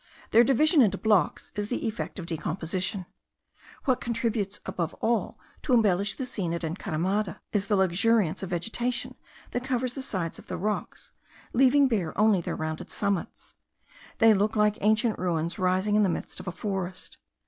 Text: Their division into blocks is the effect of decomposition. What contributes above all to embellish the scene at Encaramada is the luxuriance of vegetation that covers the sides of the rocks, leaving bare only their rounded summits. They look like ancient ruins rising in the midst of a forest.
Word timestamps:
Their 0.31 0.43
division 0.43 0.81
into 0.81 0.97
blocks 0.97 1.51
is 1.53 1.69
the 1.69 1.85
effect 1.87 2.17
of 2.17 2.25
decomposition. 2.25 3.05
What 3.85 4.01
contributes 4.01 4.59
above 4.65 4.95
all 4.95 5.37
to 5.61 5.73
embellish 5.73 6.15
the 6.15 6.25
scene 6.25 6.55
at 6.55 6.63
Encaramada 6.63 7.39
is 7.51 7.67
the 7.67 7.75
luxuriance 7.75 8.41
of 8.41 8.49
vegetation 8.49 9.13
that 9.51 9.63
covers 9.63 9.93
the 9.93 10.01
sides 10.01 10.39
of 10.39 10.47
the 10.47 10.57
rocks, 10.57 11.11
leaving 11.53 11.87
bare 11.87 12.17
only 12.19 12.41
their 12.41 12.55
rounded 12.55 12.89
summits. 12.89 13.53
They 14.17 14.33
look 14.33 14.55
like 14.55 14.79
ancient 14.81 15.19
ruins 15.19 15.59
rising 15.59 15.93
in 15.93 16.01
the 16.01 16.09
midst 16.09 16.39
of 16.39 16.47
a 16.47 16.51
forest. 16.51 17.19